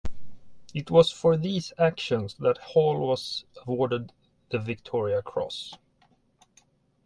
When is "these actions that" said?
1.37-2.57